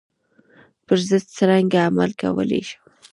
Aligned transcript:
پر 0.85 0.97
ضد 1.09 1.25
څرنګه 1.37 1.79
عمل 1.87 2.11
کولای 2.21 2.61
شم. 2.67 2.81